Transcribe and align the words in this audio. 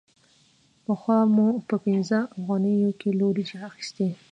پخوا 0.85 1.17
مو 1.35 1.47
په 1.67 1.75
پنځه 1.85 2.19
افغانیو 2.39 2.81
یو 2.85 2.93
کیلو 3.01 3.23
وریجې 3.29 3.57
اخیستلې 3.69 4.09